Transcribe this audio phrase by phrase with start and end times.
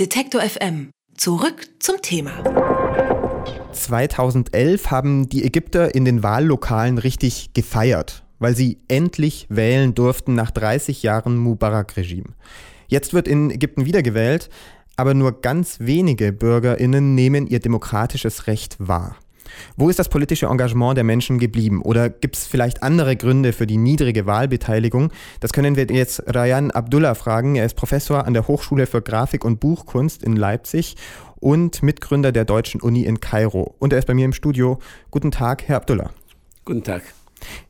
[0.00, 0.90] Detektor FM.
[1.16, 2.32] Zurück zum Thema.
[3.70, 10.50] 2011 haben die Ägypter in den Wahllokalen richtig gefeiert, weil sie endlich wählen durften nach
[10.50, 12.34] 30 Jahren Mubarak-Regime.
[12.88, 14.48] Jetzt wird in Ägypten wiedergewählt,
[14.96, 19.14] aber nur ganz wenige Bürgerinnen nehmen ihr demokratisches Recht wahr.
[19.76, 21.82] Wo ist das politische Engagement der Menschen geblieben?
[21.82, 25.12] Oder gibt es vielleicht andere Gründe für die niedrige Wahlbeteiligung?
[25.40, 27.56] Das können wir jetzt Rayan Abdullah fragen.
[27.56, 30.96] Er ist Professor an der Hochschule für Grafik und Buchkunst in Leipzig
[31.36, 33.74] und Mitgründer der Deutschen Uni in Kairo.
[33.78, 34.78] Und er ist bei mir im Studio.
[35.10, 36.10] Guten Tag, Herr Abdullah.
[36.64, 37.02] Guten Tag.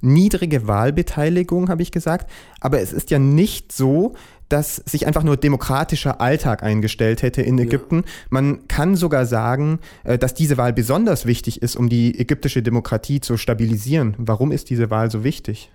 [0.00, 2.30] Niedrige Wahlbeteiligung, habe ich gesagt.
[2.60, 4.14] Aber es ist ja nicht so,
[4.52, 7.96] dass sich einfach nur demokratischer Alltag eingestellt hätte in Ägypten.
[7.96, 8.02] Ja.
[8.28, 13.20] Man kann sogar sagen, äh, dass diese Wahl besonders wichtig ist, um die ägyptische Demokratie
[13.20, 14.14] zu stabilisieren.
[14.18, 15.70] Warum ist diese Wahl so wichtig?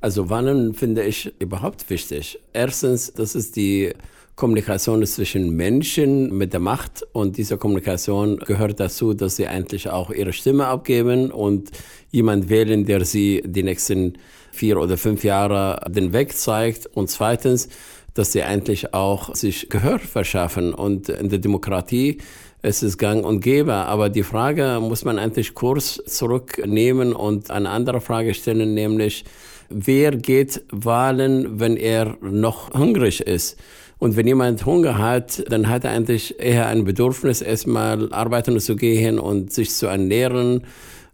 [0.00, 2.40] Also Wahlen finde ich überhaupt wichtig.
[2.52, 3.92] Erstens, das ist die
[4.34, 10.10] Kommunikation zwischen Menschen mit der Macht und diese Kommunikation gehört dazu, dass sie eigentlich auch
[10.10, 11.70] ihre Stimme abgeben und
[12.10, 14.14] jemand wählen, der sie die nächsten
[14.52, 16.86] vier oder fünf Jahre den Weg zeigt.
[16.86, 17.68] Und zweitens,
[18.14, 20.74] dass sie eigentlich auch sich Gehör verschaffen.
[20.74, 22.18] Und in der Demokratie
[22.62, 23.72] ist es gang und gäbe.
[23.72, 29.24] Aber die Frage muss man eigentlich kurz zurücknehmen und eine andere Frage stellen, nämlich,
[29.68, 33.58] wer geht Wahlen, wenn er noch hungrig ist?
[33.98, 38.74] Und wenn jemand Hunger hat, dann hat er eigentlich eher ein Bedürfnis, erstmal arbeiten zu
[38.74, 40.64] gehen und sich zu ernähren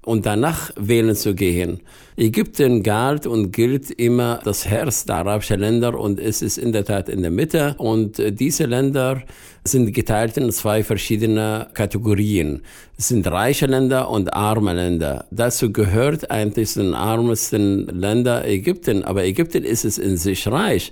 [0.09, 1.81] und danach wählen zu gehen.
[2.17, 6.87] Ägypten galt und gilt immer das Herz der arabischen Länder und es ist in der
[6.87, 7.75] Tat in der Mitte.
[7.77, 9.23] Und diese Länder
[9.65, 12.63] sind geteilt in zwei verschiedene Kategorien.
[12.97, 15.27] Es sind reiche Länder und arme Länder.
[15.31, 20.91] Dazu gehört eigentlich den armsten Länder Ägypten, aber Ägypten ist es in sich reich.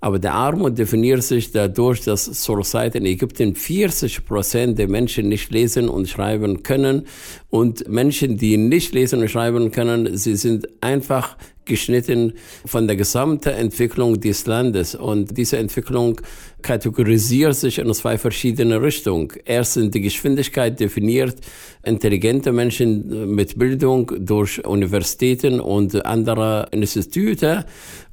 [0.00, 5.50] Aber der Armut definiert sich dadurch, dass zurzeit in Ägypten 40 Prozent der Menschen nicht
[5.50, 7.06] lesen und schreiben können.
[7.50, 11.36] Und Menschen, die nicht lesen und schreiben können, sie sind einfach
[11.68, 12.32] geschnitten
[12.66, 14.96] von der gesamten Entwicklung des Landes.
[14.96, 16.20] Und diese Entwicklung
[16.62, 19.28] kategorisiert sich in zwei verschiedene Richtungen.
[19.44, 21.36] Erstens die Geschwindigkeit definiert
[21.84, 27.64] intelligente Menschen mit Bildung durch Universitäten und andere Institute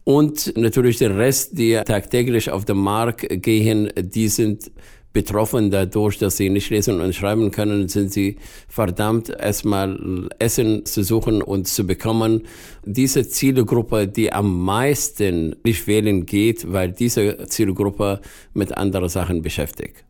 [0.05, 4.71] und natürlich der Rest, die tagtäglich auf den Markt gehen, die sind
[5.15, 8.35] betroffen dadurch, dass sie nicht lesen und schreiben können, sind sie
[8.67, 12.41] verdammt, erstmal Essen zu suchen und zu bekommen.
[12.83, 18.19] Diese Zielgruppe, die am meisten nicht wählen geht, weil diese Zielgruppe
[18.53, 20.03] mit anderen Sachen beschäftigt.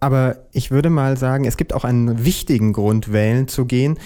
[0.00, 4.00] Aber ich würde mal sagen, es gibt auch einen wichtigen Grund, wählen zu gehen.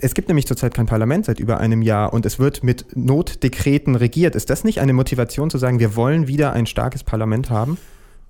[0.00, 3.96] Es gibt nämlich zurzeit kein Parlament seit über einem Jahr und es wird mit Notdekreten
[3.96, 4.34] regiert.
[4.34, 7.76] Ist das nicht eine Motivation zu sagen, wir wollen wieder ein starkes Parlament haben?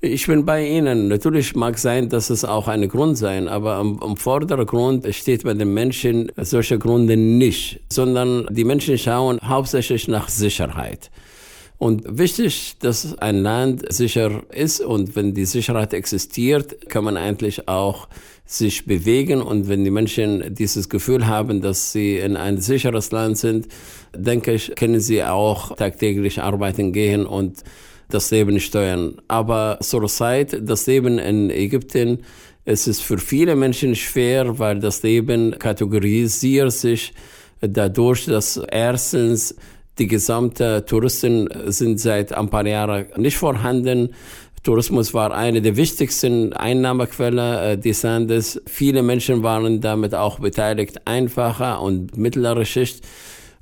[0.00, 1.08] Ich bin bei Ihnen.
[1.08, 5.54] Natürlich mag sein, dass es auch ein Grund sein, aber am, am Vordergrund steht bei
[5.54, 11.10] den Menschen solche Gründe nicht, sondern die Menschen schauen hauptsächlich nach Sicherheit.
[11.78, 17.66] Und wichtig, dass ein Land sicher ist und wenn die Sicherheit existiert, kann man eigentlich
[17.66, 18.06] auch
[18.44, 23.38] sich bewegen und wenn die Menschen dieses Gefühl haben, dass sie in ein sicheres Land
[23.38, 23.66] sind,
[24.14, 27.64] denke ich, können sie auch tagtäglich arbeiten gehen und
[28.08, 29.16] das Leben steuern.
[29.28, 32.24] Aber zurzeit, das Leben in Ägypten,
[32.64, 37.14] es ist für viele Menschen schwer, weil das Leben kategorisiert sich
[37.60, 39.54] dadurch, dass erstens
[39.98, 44.10] die gesamte Touristen sind seit ein paar Jahren nicht vorhanden.
[44.62, 48.60] Tourismus war eine der wichtigsten Einnahmequellen äh, des Landes.
[48.66, 53.04] Viele Menschen waren damit auch beteiligt, einfacher und mittlere Schicht.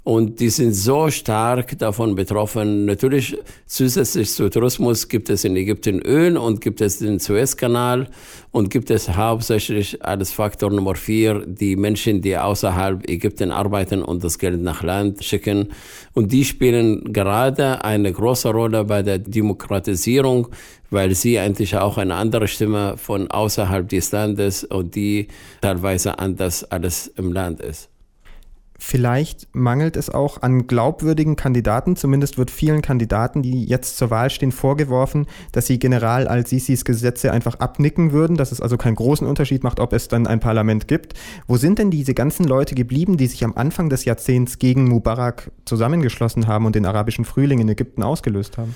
[0.07, 2.85] Und die sind so stark davon betroffen.
[2.85, 3.37] Natürlich
[3.67, 8.07] zusätzlich zu Tourismus gibt es in Ägypten Öl und gibt es den Suezkanal
[8.53, 14.23] und gibt es hauptsächlich als Faktor Nummer vier die Menschen, die außerhalb Ägypten arbeiten und
[14.23, 15.73] das Geld nach Land schicken.
[16.15, 20.47] Und die spielen gerade eine große Rolle bei der Demokratisierung,
[20.89, 25.27] weil sie eigentlich auch eine andere Stimme von außerhalb des Landes und die
[25.63, 27.91] teilweise anders alles im Land ist.
[28.79, 31.97] Vielleicht mangelt es auch an glaubwürdigen Kandidaten.
[31.97, 37.33] Zumindest wird vielen Kandidaten, die jetzt zur Wahl stehen, vorgeworfen, dass sie General al-Sisis Gesetze
[37.33, 40.89] einfach abnicken würden, dass es also keinen großen Unterschied macht, ob es dann ein Parlament
[40.89, 41.15] gibt.
[41.47, 45.51] Wo sind denn diese ganzen Leute geblieben, die sich am Anfang des Jahrzehnts gegen Mubarak
[45.65, 48.75] zusammengeschlossen haben und den arabischen Frühling in Ägypten ausgelöst haben?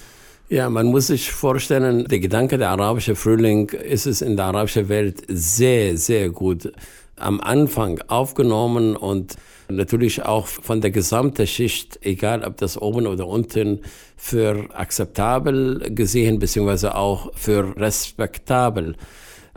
[0.49, 4.89] Ja, man muss sich vorstellen, der Gedanke der arabische Frühling ist es in der arabischen
[4.89, 6.73] Welt sehr, sehr gut
[7.21, 9.37] am Anfang aufgenommen und
[9.69, 13.81] natürlich auch von der gesamten Schicht, egal ob das oben oder unten,
[14.17, 18.97] für akzeptabel gesehen, beziehungsweise auch für respektabel.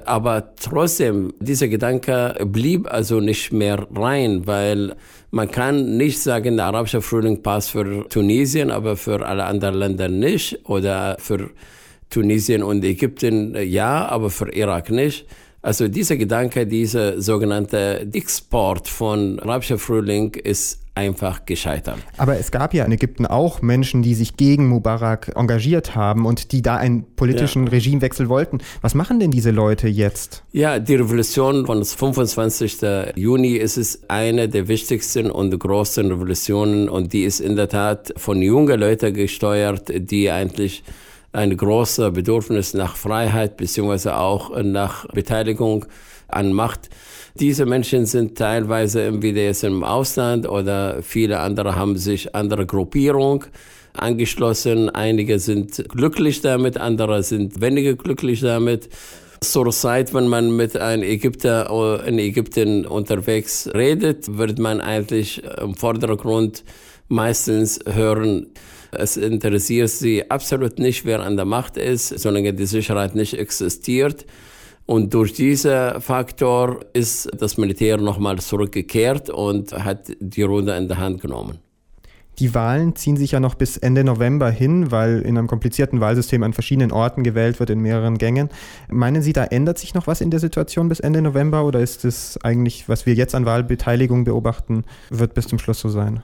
[0.05, 4.95] Aber trotzdem, dieser Gedanke blieb also nicht mehr rein, weil
[5.31, 10.09] man kann nicht sagen, der arabische Frühling passt für Tunesien, aber für alle anderen Länder
[10.09, 10.59] nicht.
[10.67, 11.51] Oder für
[12.09, 15.25] Tunesien und Ägypten ja, aber für Irak nicht.
[15.63, 21.99] Also dieser Gedanke, dieser sogenannte Export von arabischer Frühling ist einfach gescheitert.
[22.17, 26.51] Aber es gab ja in Ägypten auch Menschen, die sich gegen Mubarak engagiert haben und
[26.51, 27.71] die da einen politischen ja.
[27.71, 28.57] Regimewechsel wollten.
[28.81, 30.43] Was machen denn diese Leute jetzt?
[30.51, 32.79] Ja, die Revolution von 25.
[33.15, 38.13] Juni ist es eine der wichtigsten und größten Revolutionen und die ist in der Tat
[38.17, 40.83] von jungen Leuten gesteuert, die eigentlich
[41.33, 45.85] ein großes Bedürfnis nach Freiheit beziehungsweise auch nach Beteiligung
[46.27, 46.89] an Macht.
[47.35, 53.45] Diese Menschen sind teilweise entweder jetzt im Ausland oder viele andere haben sich andere Gruppierung
[53.93, 54.89] angeschlossen.
[54.91, 58.89] Einige sind glücklich damit, andere sind weniger glücklich damit.
[59.41, 65.75] Zur Zeit, wenn man mit einem Ägypter in Ägypten unterwegs redet, wird man eigentlich im
[65.75, 66.63] Vordergrund
[67.09, 68.47] meistens hören,
[68.99, 74.25] es interessiert sie absolut nicht, wer an der Macht ist, solange die Sicherheit nicht existiert.
[74.85, 80.97] Und durch diesen Faktor ist das Militär nochmal zurückgekehrt und hat die Runde in der
[80.97, 81.59] Hand genommen.
[82.39, 86.41] Die Wahlen ziehen sich ja noch bis Ende November hin, weil in einem komplizierten Wahlsystem
[86.41, 88.49] an verschiedenen Orten gewählt wird, in mehreren Gängen.
[88.89, 92.05] Meinen Sie, da ändert sich noch was in der Situation bis Ende November oder ist
[92.05, 96.23] es eigentlich, was wir jetzt an Wahlbeteiligung beobachten, wird bis zum Schluss so sein?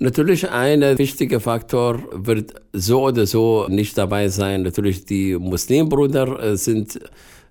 [0.00, 4.62] Natürlich ein wichtiger Faktor wird so oder so nicht dabei sein.
[4.62, 7.00] Natürlich die Muslimbrüder äh, sind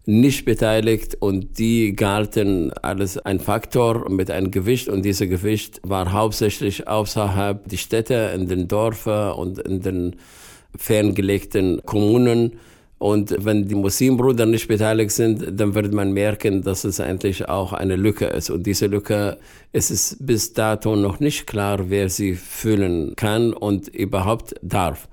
[0.05, 6.13] nicht beteiligt und die galten alles ein Faktor mit einem Gewicht und dieser Gewicht war
[6.13, 10.15] hauptsächlich außerhalb die Städte, in den Dörfern und in den
[10.77, 12.53] ferngelegten Kommunen.
[12.99, 17.73] Und wenn die Muslimbrüder nicht beteiligt sind, dann wird man merken, dass es eigentlich auch
[17.73, 18.49] eine Lücke ist.
[18.49, 19.37] Und diese Lücke
[19.71, 25.07] ist es bis dato noch nicht klar, wer sie füllen kann und überhaupt darf.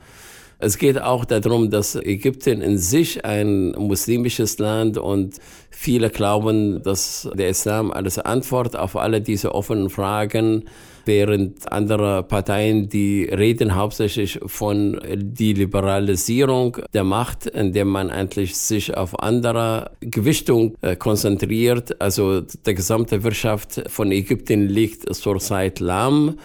[0.58, 5.34] Es geht auch darum, dass Ägypten in sich ein muslimisches Land und
[5.70, 10.64] viele glauben, dass der Islam alles Antwort auf alle diese offenen Fragen
[11.04, 18.96] während andere Parteien, die reden hauptsächlich von die Liberalisierung der Macht, indem man eigentlich sich
[18.96, 22.00] auf andere Gewichtung äh, konzentriert.
[22.00, 26.36] Also die gesamte Wirtschaft von Ägypten liegt zurzeit lahm.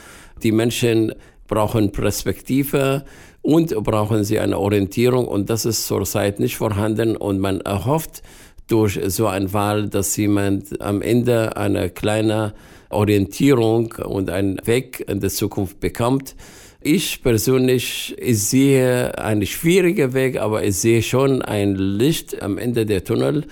[0.44, 1.14] Die Menschen
[1.48, 3.04] brauchen Perspektive
[3.42, 8.22] und brauchen sie eine Orientierung und das ist zurzeit nicht vorhanden und man erhofft
[8.68, 12.54] durch so eine Wahl, dass jemand am Ende eine kleine
[12.90, 16.36] Orientierung und einen Weg in der Zukunft bekommt.
[16.82, 22.86] Ich persönlich ich sehe einen schwierigen Weg, aber ich sehe schon ein Licht am Ende
[22.86, 23.46] der Tunnel.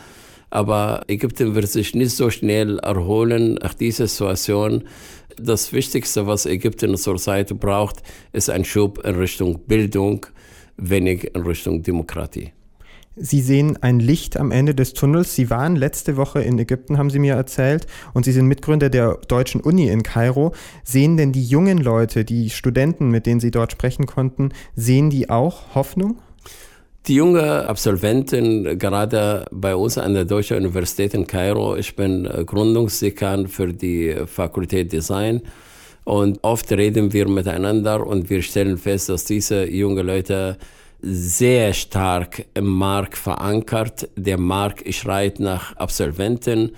[0.50, 4.86] Aber Ägypten wird sich nicht so schnell erholen nach dieser Situation.
[5.36, 7.98] Das Wichtigste, was Ägypten zurzeit braucht,
[8.32, 10.26] ist ein Schub in Richtung Bildung,
[10.78, 12.54] wenig in Richtung Demokratie.
[13.20, 15.34] Sie sehen ein Licht am Ende des Tunnels.
[15.34, 19.18] Sie waren letzte Woche in Ägypten, haben Sie mir erzählt, und Sie sind Mitgründer der
[19.28, 20.54] Deutschen Uni in Kairo.
[20.84, 25.32] Sehen denn die jungen Leute, die Studenten, mit denen Sie dort sprechen konnten, sehen die
[25.32, 26.20] auch Hoffnung?
[27.08, 33.48] Die jungen Absolventen, gerade bei uns an der Deutschen Universität in Kairo, ich bin Gründungsdekan
[33.48, 35.42] für die Fakultät Design
[36.04, 40.58] und oft reden wir miteinander und wir stellen fest, dass diese jungen Leute
[41.02, 44.10] sehr stark im Markt verankert.
[44.16, 46.72] Der Markt schreit nach Absolventen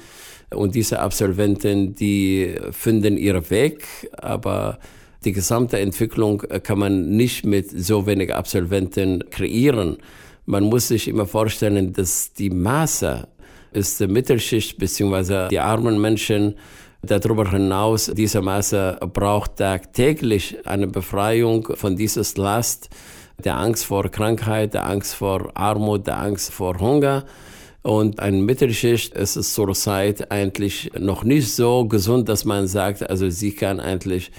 [0.54, 4.80] und diese Absolventen, die finden ihren Weg, aber
[5.24, 9.98] die gesamte Entwicklung kann man nicht mit so wenig Absolventen kreieren.
[10.46, 13.28] Man muss sich immer vorstellen, dass die Masse
[13.72, 15.50] ist die Mittelschicht bzw.
[15.50, 16.56] die armen Menschen
[17.02, 22.90] Darüber hinaus, diese Masse braucht tagtäglich eine Befreiung von dieses Last
[23.46, 27.26] der Angst vor Krankheit, der Angst vor Armut, der Angst vor Hunger.
[27.82, 33.30] Und ein Mittelschicht ist es zurzeit eigentlich noch nicht so gesund, dass man sagt, also
[33.30, 34.32] sie kann eigentlich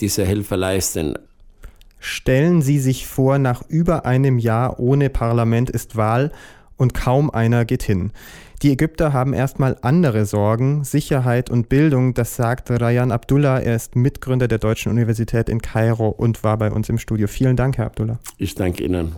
[0.00, 1.18] diese Hilfe leisten.
[1.98, 6.32] Stellen Sie sich vor, nach über einem Jahr ohne Parlament ist Wahl
[6.76, 8.12] und kaum einer geht hin.
[8.64, 13.60] Die Ägypter haben erstmal andere Sorgen, Sicherheit und Bildung, das sagt Rayan Abdullah.
[13.60, 17.26] Er ist Mitgründer der Deutschen Universität in Kairo und war bei uns im Studio.
[17.28, 18.18] Vielen Dank, Herr Abdullah.
[18.38, 19.14] Ich danke Ihnen.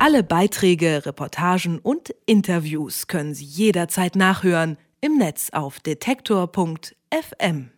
[0.00, 7.70] Alle Beiträge, Reportagen und Interviews können Sie jederzeit nachhören im Netz auf detektor.fm.